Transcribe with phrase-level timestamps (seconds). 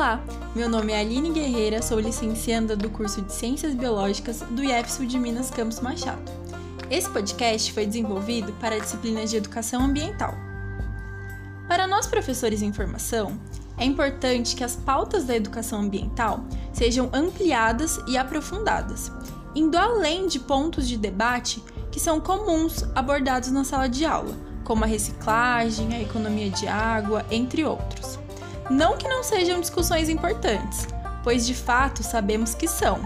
[0.00, 0.18] Olá,
[0.56, 5.18] meu nome é Aline Guerreira, sou licencianda do curso de Ciências Biológicas do IEFSU de
[5.18, 6.22] Minas Campos Machado.
[6.90, 10.34] Esse podcast foi desenvolvido para a disciplina de Educação Ambiental.
[11.68, 13.38] Para nós professores em formação,
[13.76, 19.12] é importante que as pautas da educação ambiental sejam ampliadas e aprofundadas,
[19.54, 21.62] indo além de pontos de debate
[21.92, 27.22] que são comuns abordados na sala de aula, como a reciclagem, a economia de água,
[27.30, 28.18] entre outros.
[28.70, 30.86] Não que não sejam discussões importantes,
[31.24, 33.00] pois de fato sabemos que são,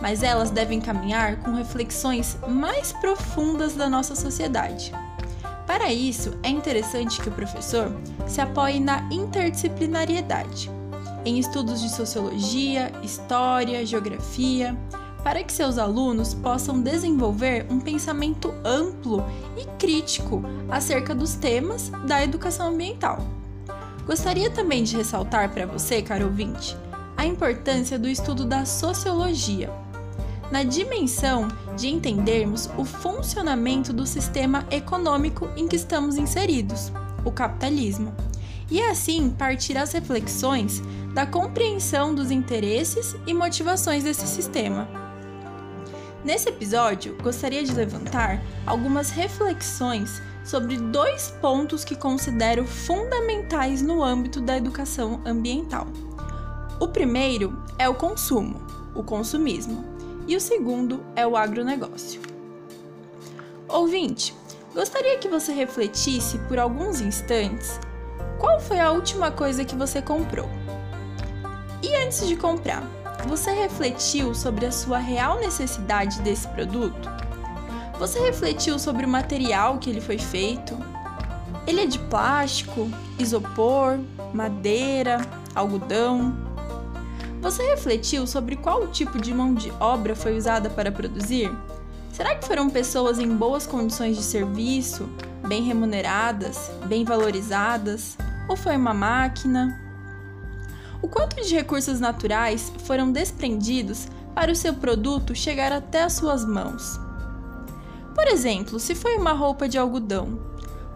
[0.00, 4.92] mas elas devem caminhar com reflexões mais profundas da nossa sociedade.
[5.66, 7.92] Para isso, é interessante que o professor
[8.24, 10.70] se apoie na interdisciplinariedade,
[11.24, 14.78] em estudos de sociologia, história, geografia,
[15.24, 19.24] para que seus alunos possam desenvolver um pensamento amplo
[19.56, 20.40] e crítico
[20.70, 23.39] acerca dos temas da educação ambiental.
[24.06, 26.76] Gostaria também de ressaltar para você, caro ouvinte,
[27.16, 29.70] a importância do estudo da sociologia,
[30.50, 36.92] na dimensão de entendermos o funcionamento do sistema econômico em que estamos inseridos,
[37.24, 38.12] o capitalismo,
[38.70, 44.88] e assim partir as reflexões da compreensão dos interesses e motivações desse sistema.
[46.24, 54.40] Nesse episódio, gostaria de levantar algumas reflexões sobre dois pontos que considero fundamentais no âmbito
[54.40, 55.86] da educação ambiental.
[56.80, 58.60] O primeiro é o consumo,
[58.94, 59.84] o consumismo,
[60.26, 62.20] e o segundo é o agronegócio.
[63.68, 64.34] Ouvinte,
[64.74, 67.78] gostaria que você refletisse por alguns instantes
[68.38, 70.48] qual foi a última coisa que você comprou.
[71.82, 72.82] E antes de comprar,
[73.26, 77.08] você refletiu sobre a sua real necessidade desse produto?
[78.00, 80.74] Você refletiu sobre o material que ele foi feito?
[81.66, 83.98] Ele é de plástico, isopor,
[84.32, 85.20] madeira,
[85.54, 86.34] algodão?
[87.42, 91.52] Você refletiu sobre qual tipo de mão de obra foi usada para produzir?
[92.10, 95.06] Será que foram pessoas em boas condições de serviço,
[95.46, 98.16] bem remuneradas, bem valorizadas?
[98.48, 99.78] Ou foi uma máquina?
[101.02, 106.46] O quanto de recursos naturais foram desprendidos para o seu produto chegar até as suas
[106.46, 106.98] mãos?
[108.14, 110.38] Por exemplo, se foi uma roupa de algodão,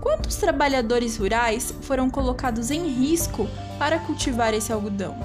[0.00, 5.16] quantos trabalhadores rurais foram colocados em risco para cultivar esse algodão?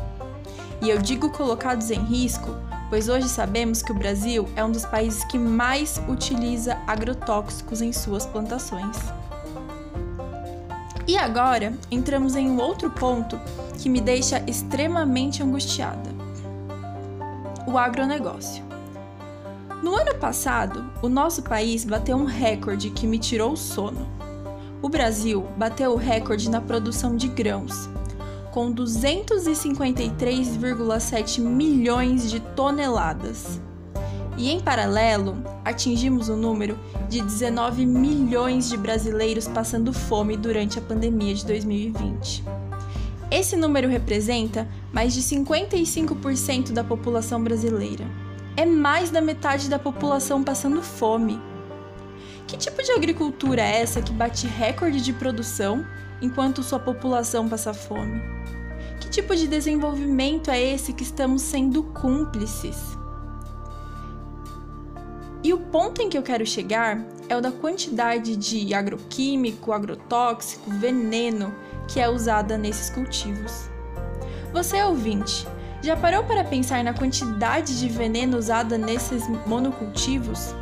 [0.82, 2.56] E eu digo colocados em risco,
[2.90, 7.92] pois hoje sabemos que o Brasil é um dos países que mais utiliza agrotóxicos em
[7.92, 8.98] suas plantações.
[11.08, 13.40] E agora entramos em um outro ponto
[13.80, 16.10] que me deixa extremamente angustiada:
[17.66, 18.67] o agronegócio.
[19.82, 24.08] No ano passado, o nosso país bateu um recorde que me tirou o sono.
[24.82, 27.88] O Brasil bateu o recorde na produção de grãos,
[28.52, 33.62] com 253,7 milhões de toneladas.
[34.36, 36.76] E em paralelo, atingimos o número
[37.08, 42.44] de 19 milhões de brasileiros passando fome durante a pandemia de 2020.
[43.30, 48.26] Esse número representa mais de 55% da população brasileira
[48.58, 51.40] é mais da metade da população passando fome.
[52.48, 55.86] Que tipo de agricultura é essa que bate recorde de produção
[56.20, 58.20] enquanto sua população passa fome?
[59.00, 62.98] Que tipo de desenvolvimento é esse que estamos sendo cúmplices?
[65.44, 70.72] E o ponto em que eu quero chegar é o da quantidade de agroquímico, agrotóxico,
[70.72, 71.54] veneno
[71.88, 73.70] que é usada nesses cultivos.
[74.52, 75.48] Você é ouvinte,
[75.82, 80.54] já parou para pensar na quantidade de veneno usada nesses monocultivos?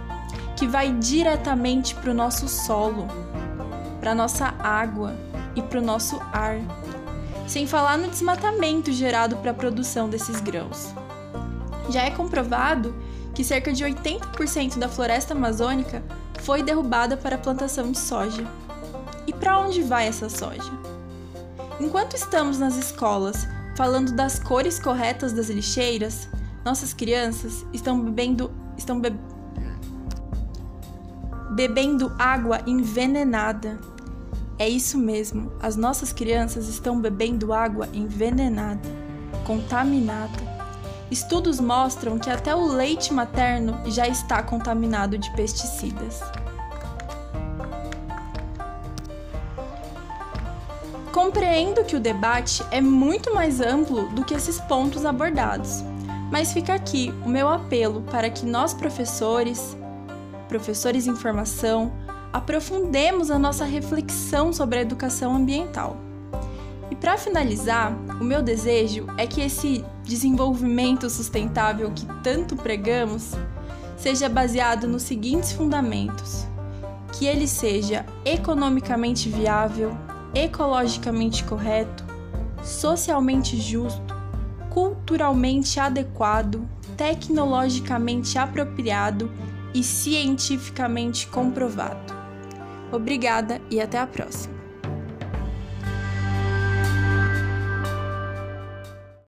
[0.56, 3.08] Que vai diretamente para o nosso solo,
[4.00, 5.16] para a nossa água
[5.56, 6.58] e para o nosso ar.
[7.48, 10.94] Sem falar no desmatamento gerado para a produção desses grãos.
[11.90, 12.96] Já é comprovado
[13.34, 16.04] que cerca de 80% da floresta amazônica
[16.42, 18.46] foi derrubada para a plantação de soja.
[19.28, 20.72] E para onde vai essa soja?
[21.80, 26.28] Enquanto estamos nas escolas falando das cores corretas das lixeiras,
[26.64, 29.14] nossas crianças estão bebendo estão be...
[31.52, 33.80] bebendo água envenenada.
[34.58, 38.90] É isso mesmo, as nossas crianças estão bebendo água envenenada,
[39.46, 40.56] contaminada.
[41.12, 46.22] Estudos mostram que até o leite materno já está contaminado de pesticidas.
[51.16, 55.82] Compreendo que o debate é muito mais amplo do que esses pontos abordados,
[56.30, 59.78] mas fica aqui o meu apelo para que nós, professores,
[60.50, 61.94] professores em formação,
[62.34, 65.96] aprofundemos a nossa reflexão sobre a educação ambiental.
[66.92, 73.32] E para finalizar, o meu desejo é que esse desenvolvimento sustentável que tanto pregamos
[73.96, 76.46] seja baseado nos seguintes fundamentos:
[77.14, 79.98] que ele seja economicamente viável,
[80.36, 82.04] ecologicamente correto,
[82.62, 84.14] socialmente justo,
[84.70, 86.68] culturalmente adequado,
[86.98, 89.32] tecnologicamente apropriado
[89.74, 92.14] e cientificamente comprovado.
[92.92, 94.55] Obrigada e até a próxima!